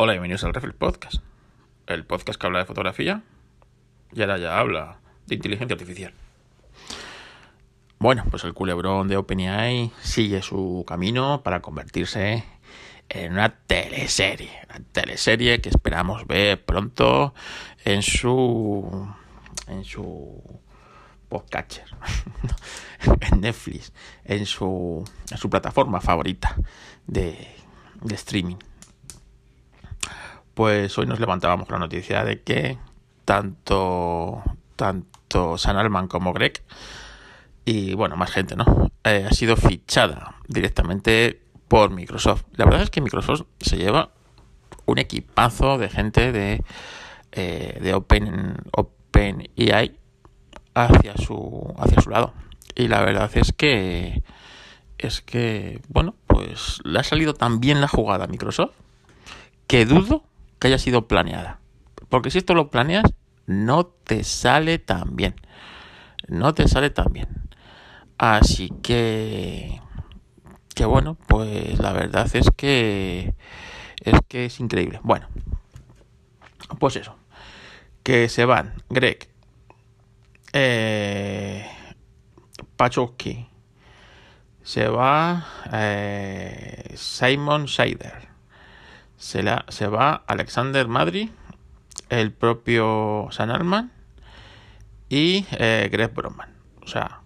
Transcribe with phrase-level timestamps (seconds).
[0.00, 1.16] Hola, bienvenidos al Reflex Podcast,
[1.88, 3.24] el podcast que habla de fotografía
[4.12, 6.14] y ahora ya habla de inteligencia artificial.
[7.98, 12.44] Bueno, pues el culebrón de OpenAI sigue su camino para convertirse
[13.08, 17.34] en una teleserie, una teleserie que esperamos ver pronto
[17.84, 19.12] en su
[19.66, 20.60] en su
[21.28, 21.86] podcatcher,
[23.32, 23.92] en Netflix,
[24.22, 26.54] en su en su plataforma favorita
[27.08, 27.48] de,
[28.00, 28.58] de streaming
[30.58, 32.78] pues hoy nos levantábamos con la noticia de que
[33.24, 34.42] tanto,
[34.74, 36.64] tanto San Alman como Greg
[37.64, 38.90] y bueno, más gente, ¿no?
[39.04, 42.42] Eh, ha sido fichada directamente por Microsoft.
[42.56, 44.10] La verdad es que Microsoft se lleva
[44.84, 46.64] un equipazo de gente de,
[47.30, 49.96] eh, de Open, Open AI
[50.74, 52.34] hacia su, hacia su lado.
[52.74, 54.24] Y la verdad es que
[54.98, 58.72] es que, bueno, pues le ha salido tan bien la jugada a Microsoft
[59.68, 60.24] que dudo
[60.58, 61.60] que haya sido planeada.
[62.08, 63.04] Porque si esto lo planeas,
[63.46, 65.34] no te sale tan bien.
[66.28, 67.28] No te sale tan bien.
[68.18, 69.80] Así que,
[70.74, 73.34] que bueno, pues la verdad es que
[74.02, 75.00] es que es increíble.
[75.02, 75.28] Bueno,
[76.78, 77.16] pues eso.
[78.02, 79.28] Que se van Greg,
[80.52, 81.66] eh,
[82.76, 83.46] Pachowski,
[84.62, 88.28] se va eh, Simon Scheider
[89.18, 91.30] se, la, se va Alexander Madri,
[92.08, 93.92] el propio San Alman
[95.08, 96.54] y eh, Greg Broman.
[96.82, 97.20] O sea,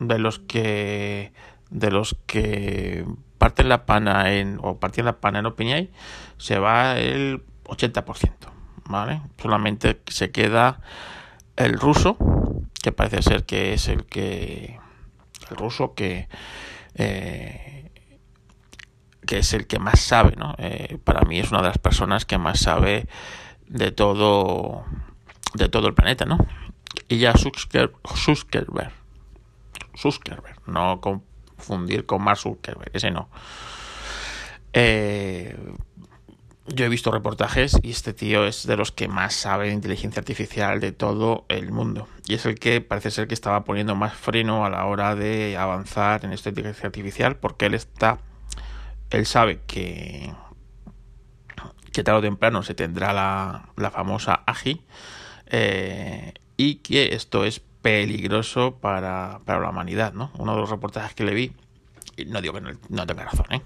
[0.00, 1.32] de los que
[1.70, 3.06] de los que
[3.38, 5.90] parten la pana en o partían la pana en OpenAI
[6.36, 8.32] se va el 80%,
[8.86, 9.22] ¿vale?
[9.40, 10.80] Solamente se queda
[11.56, 12.16] el ruso,
[12.82, 14.80] que parece ser que es el que
[15.50, 16.28] el ruso que
[16.94, 17.89] eh,
[19.30, 20.56] que es el que más sabe, ¿no?
[20.58, 23.06] Eh, para mí es una de las personas que más sabe
[23.68, 24.84] de todo,
[25.54, 26.36] de todo el planeta, ¿no?
[27.06, 28.82] Y ya Zuckerberg,
[30.66, 33.28] no confundir con Mark Zuckerberg, ese no.
[34.72, 35.56] Eh,
[36.66, 40.18] yo he visto reportajes y este tío es de los que más sabe de inteligencia
[40.18, 42.08] artificial de todo el mundo.
[42.26, 45.56] Y es el que parece ser que estaba poniendo más freno a la hora de
[45.56, 48.18] avanzar en esta inteligencia artificial porque él está
[49.10, 50.32] él sabe que,
[51.92, 54.80] que tarde o temprano se tendrá la, famosa AGI
[55.46, 60.12] eh, y que esto es peligroso para, la humanidad.
[60.12, 60.30] ¿no?
[60.38, 61.52] Uno de los reportajes que le vi,
[62.16, 63.62] y no digo que no, tenga razón, ¿eh?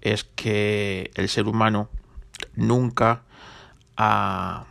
[0.00, 1.88] es que el ser humano
[2.54, 3.22] nunca
[3.96, 4.66] ha,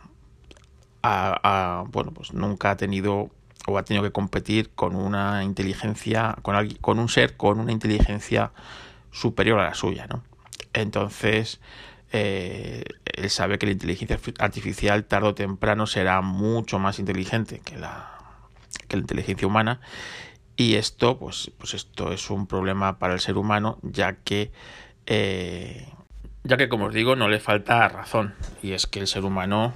[1.88, 3.30] bueno, pues nunca ha tenido
[3.68, 7.72] o ha tenido que competir con una inteligencia, con, alguien, con un ser con una
[7.72, 8.52] inteligencia
[9.16, 10.22] superior a la suya, ¿no?
[10.74, 11.60] Entonces,
[12.12, 17.78] eh, él sabe que la inteligencia artificial tarde o temprano será mucho más inteligente que
[17.78, 18.18] la,
[18.88, 19.80] que la inteligencia humana.
[20.56, 24.52] Y esto, pues, pues esto es un problema para el ser humano, ya que,
[25.06, 25.88] eh,
[26.44, 28.34] ya que como os digo, no le falta razón.
[28.62, 29.72] Y es que el ser humano,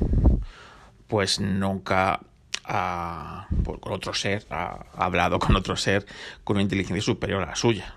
[1.08, 2.20] pues nunca
[2.64, 3.48] ha,
[3.80, 6.04] con otro ser, ha hablado con otro ser
[6.44, 7.94] con una inteligencia superior a la suya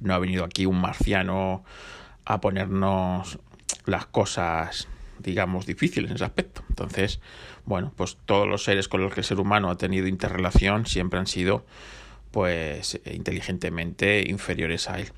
[0.00, 1.64] no ha venido aquí un marciano
[2.24, 3.38] a ponernos
[3.84, 4.88] las cosas,
[5.18, 6.62] digamos, difíciles en ese aspecto.
[6.68, 7.20] Entonces,
[7.64, 11.18] bueno, pues todos los seres con los que el ser humano ha tenido interrelación siempre
[11.18, 11.64] han sido,
[12.30, 15.12] pues, inteligentemente inferiores a él.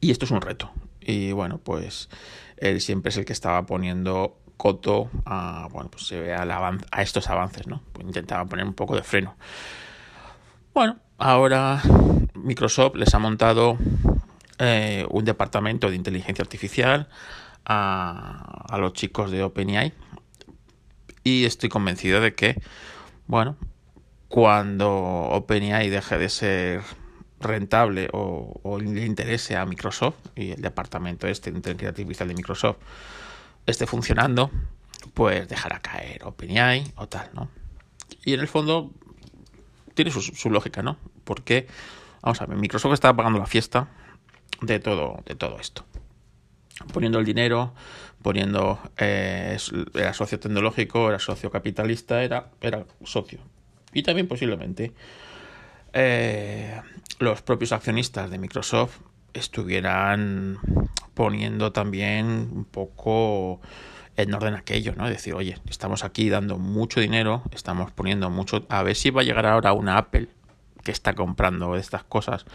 [0.00, 0.70] Y esto es un reto.
[1.00, 2.08] Y bueno, pues
[2.56, 6.42] él siempre es el que estaba poniendo coto a, bueno, pues se ve a,
[6.90, 7.82] a estos avances, ¿no?
[8.00, 9.36] Intentaba poner un poco de freno.
[10.74, 11.80] Bueno, ahora
[12.46, 13.76] Microsoft les ha montado
[14.58, 17.08] eh, un departamento de inteligencia artificial
[17.64, 19.92] a, los chicos de OpenAI
[21.24, 22.62] y estoy convencido de que,
[23.26, 23.56] bueno,
[24.28, 26.82] cuando OpenAI deje de ser
[27.40, 32.76] rentable o, le interese a Microsoft y el departamento este de inteligencia artificial de Microsoft
[33.66, 34.52] esté funcionando,
[35.14, 37.48] pues dejará caer OpenAI o tal, ¿no?
[38.24, 38.92] Y en el fondo
[39.94, 40.96] tiene su, su lógica, ¿no?
[41.24, 41.66] Porque
[42.22, 43.88] Vamos a ver, Microsoft está pagando la fiesta
[44.60, 45.84] de todo, de todo esto.
[46.92, 47.72] Poniendo el dinero,
[48.22, 49.56] poniendo eh,
[49.94, 53.40] era socio tecnológico, era socio capitalista, era, era socio.
[53.92, 54.92] Y también posiblemente
[55.92, 56.80] eh,
[57.18, 58.98] los propios accionistas de Microsoft
[59.32, 60.58] estuvieran
[61.14, 63.60] poniendo también un poco
[64.16, 65.08] en orden aquello, ¿no?
[65.08, 69.24] Decir, oye, estamos aquí dando mucho dinero, estamos poniendo mucho, a ver si va a
[69.24, 70.28] llegar ahora una Apple
[70.86, 72.46] que está comprando estas cosas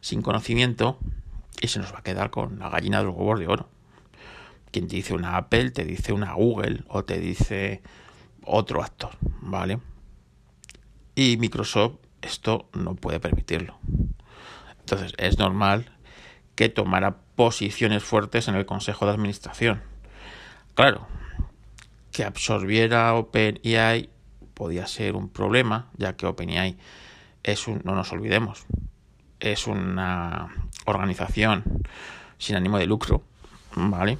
[0.00, 0.98] sin conocimiento
[1.60, 3.68] y se nos va a quedar con la gallina de los huevos de oro.
[4.72, 7.82] quien te dice una Apple, te dice una Google o te dice
[8.42, 9.78] otro actor, ¿vale?
[11.14, 13.78] Y Microsoft esto no puede permitirlo.
[14.80, 15.92] Entonces es normal
[16.56, 19.80] que tomara posiciones fuertes en el Consejo de Administración.
[20.74, 21.06] Claro,
[22.10, 24.10] que absorbiera OpenAI
[24.54, 26.76] podía ser un problema, ya que OpenAI
[27.46, 28.66] es un, no nos olvidemos,
[29.38, 30.48] es una
[30.84, 31.62] organización
[32.38, 33.22] sin ánimo de lucro,
[33.76, 34.18] ¿vale?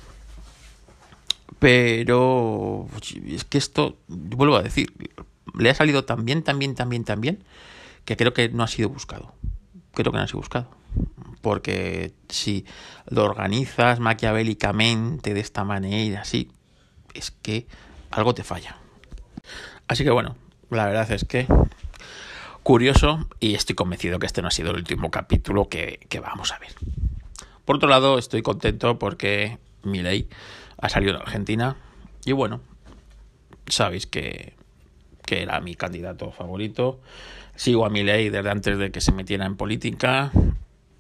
[1.59, 2.87] Pero
[3.27, 4.93] es que esto, vuelvo a decir,
[5.59, 7.45] le ha salido tan bien, tan bien, tan bien, tan bien,
[8.05, 9.35] que creo que no ha sido buscado.
[9.93, 10.69] Creo que no ha sido buscado.
[11.43, 12.65] Porque si
[13.09, 16.53] lo organizas maquiavélicamente de esta manera, así,
[17.13, 17.67] es que
[18.13, 18.77] algo te falla.
[19.89, 20.37] Así que bueno,
[20.71, 21.47] la verdad es que
[22.67, 26.59] curioso y estoy convencido que este no ha sido el último capítulo que, vamos a
[26.59, 26.71] ver.
[27.65, 30.29] Por otro lado, estoy contento porque mi ley
[30.77, 31.77] ha salido de Argentina
[32.25, 32.61] y bueno,
[33.69, 34.55] sabéis que,
[35.25, 36.99] que era mi candidato favorito.
[37.55, 40.33] Sigo a mi ley desde antes de que se metiera en política.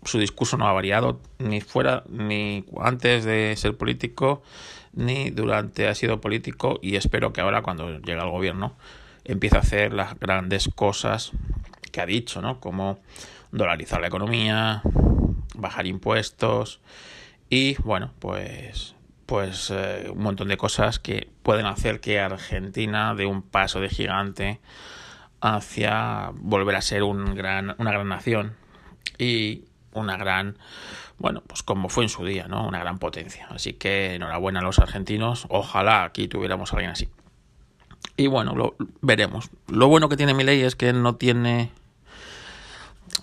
[0.05, 4.41] Su discurso no ha variado ni fuera ni antes de ser político
[4.93, 8.77] ni durante ha sido político y espero que ahora cuando llegue al gobierno
[9.27, 11.33] empiece a hacer las grandes cosas
[11.93, 12.61] que ha dicho, ¿no?
[12.61, 12.99] Como
[13.53, 14.83] dolarizar la economía,
[15.55, 16.81] bajar impuestos
[17.49, 18.97] y bueno, pues
[19.27, 23.89] pues eh, un montón de cosas que pueden hacer que Argentina dé un paso de
[23.89, 24.61] gigante
[25.41, 28.57] hacia volver a ser un gran, una gran nación
[29.19, 30.59] y una gran,
[31.19, 32.67] bueno, pues como fue en su día, ¿no?
[32.67, 33.49] Una gran potencia.
[33.51, 35.47] Así que enhorabuena a los argentinos.
[35.49, 37.09] Ojalá aquí tuviéramos a alguien así.
[38.17, 39.51] Y bueno, lo veremos.
[39.69, 41.71] Lo bueno que tiene mi ley es que no tiene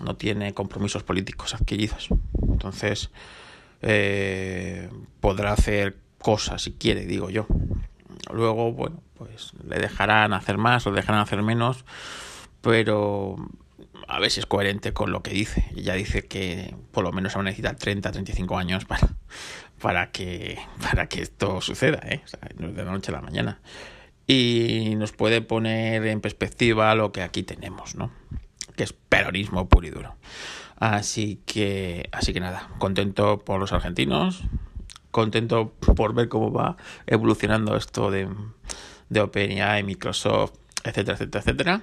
[0.00, 2.08] no tiene compromisos políticos adquiridos.
[2.42, 3.10] Entonces,
[3.82, 4.90] eh,
[5.20, 7.46] podrá hacer cosas si quiere, digo yo.
[8.32, 11.84] Luego, bueno, pues le dejarán hacer más o le dejarán hacer menos,
[12.60, 13.36] pero
[14.08, 15.64] a ver si es coherente con lo que dice.
[15.74, 19.08] Ya dice que por lo menos se van a necesitar 30, 35 años para,
[19.80, 22.22] para, que, para que esto suceda, ¿eh?
[22.24, 23.60] O sea, no es de la noche a la mañana.
[24.26, 28.10] Y nos puede poner en perspectiva lo que aquí tenemos, ¿no?
[28.76, 30.14] que es peronismo puro y duro.
[30.76, 34.42] Así que, así que nada, contento por los argentinos,
[35.10, 36.76] contento por ver cómo va
[37.06, 38.28] evolucionando esto de,
[39.08, 41.80] de OpenAI, Microsoft, etcétera, etcétera, etcétera.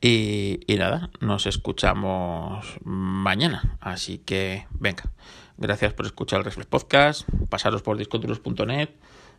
[0.00, 3.76] Y, nada, nos escuchamos mañana.
[3.80, 5.04] Así que, venga,
[5.56, 7.28] gracias por escuchar el Reflex Podcast.
[7.48, 8.90] Pasaros por disconturos.net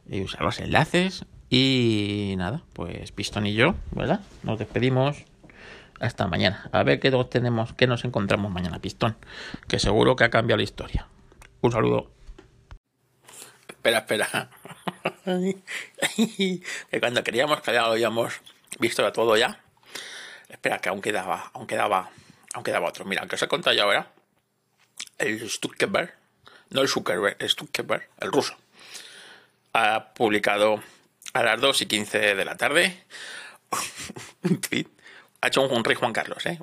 [0.09, 1.25] y usar los enlaces.
[1.49, 4.21] Y nada, pues Pistón y yo, ¿verdad?
[4.43, 5.25] Nos despedimos.
[5.99, 6.69] Hasta mañana.
[6.71, 9.17] A ver qué tenemos, qué nos encontramos mañana, Pistón.
[9.67, 11.07] Que seguro que ha cambiado la historia.
[11.61, 12.09] Un saludo.
[13.67, 14.49] Espera, espera.
[16.05, 18.41] que cuando queríamos que ya lo habíamos
[18.79, 19.59] visto de todo ya.
[20.47, 22.09] Espera, que aún quedaba, aún quedaba,
[22.53, 23.05] aún quedaba otro.
[23.05, 24.11] Mira, que os he contado ya ahora.
[25.17, 26.13] El Stuckerberg,
[26.69, 28.55] no el Zuckerberg, el Stuckerberg, el ruso,
[29.73, 30.81] ha publicado
[31.33, 33.03] a las 2 y 15 de la tarde
[34.43, 34.87] un tweet
[35.41, 36.59] ha hecho un rey Juan Carlos, ¿eh?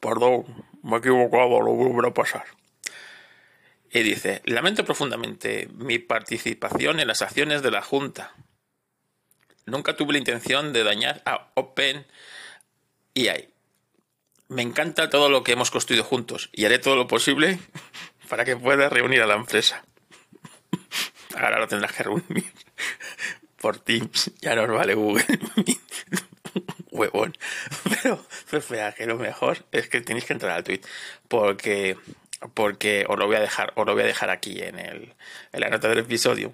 [0.00, 0.44] perdón,
[0.82, 2.44] me he equivocado, lo volverá a pasar.
[3.90, 8.34] Y dice, lamento profundamente mi participación en las acciones de la Junta.
[9.66, 12.06] Nunca tuve la intención de dañar a Open
[13.14, 13.48] EI.
[14.48, 17.58] Me encanta todo lo que hemos construido juntos y haré todo lo posible
[18.28, 19.84] para que pueda reunir a la empresa.
[21.36, 22.52] Ahora lo tendrás que reunir
[23.60, 24.30] por Teams.
[24.40, 25.24] Ya nos vale Google
[26.90, 27.36] huevón.
[28.02, 30.80] Pero, pero que lo mejor es que tenéis que entrar al tweet.
[31.28, 31.96] Porque,
[32.54, 35.14] porque os lo voy a dejar, os lo voy a dejar aquí en el,
[35.52, 36.52] en la nota del episodio.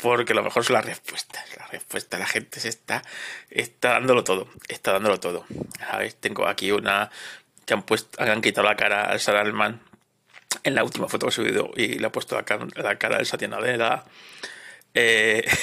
[0.00, 1.44] Porque lo mejor son las respuestas.
[1.56, 3.02] La respuesta, la gente se está,
[3.50, 4.48] está dándolo todo.
[4.68, 5.44] Está dándolo todo.
[5.90, 7.10] A ver, tengo aquí una
[7.66, 9.82] que han puesto, han quitado la cara al Saralman
[10.64, 13.16] en la última foto que he subido y le ha puesto la cara, la cara
[13.16, 14.04] del Satya Nadella.
[14.94, 15.44] Eh,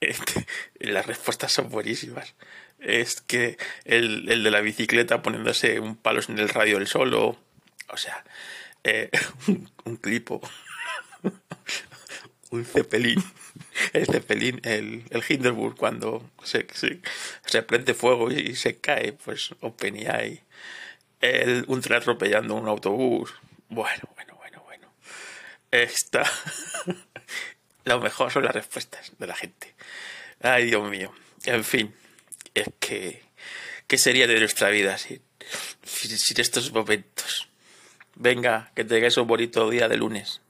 [0.00, 0.46] Este,
[0.78, 2.34] las respuestas son buenísimas.
[2.78, 7.38] Es que el, de la bicicleta poniéndose un palo en el radio del solo.
[7.88, 8.24] O sea,
[8.82, 9.10] eh,
[9.84, 10.40] un, clipo.
[12.50, 13.22] un cepelín.
[13.92, 20.42] El cepelín, el, el Hindenburg, cuando se, se, prende fuego y se cae, pues OpenAI.
[21.20, 23.34] El, un tren atropellando un autobús.
[23.68, 24.92] Bueno, bueno, bueno, bueno.
[25.70, 26.24] Está.
[27.84, 29.74] lo mejor son las respuestas de la gente.
[30.40, 31.12] Ay, Dios mío.
[31.44, 31.94] En fin,
[32.54, 33.22] es que,
[33.86, 35.20] ¿qué sería de nuestra vida sin,
[35.82, 37.48] sin, estos momentos?
[38.14, 40.40] Venga, que tengáis un bonito día de lunes.